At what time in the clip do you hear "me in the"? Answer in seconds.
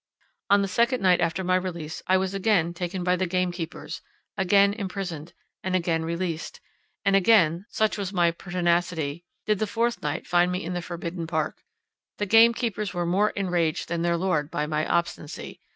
10.51-10.81